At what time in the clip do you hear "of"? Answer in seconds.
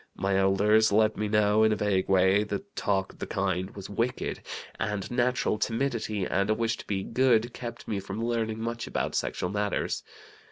3.13-3.19